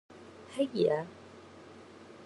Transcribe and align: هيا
هيا 0.55 0.97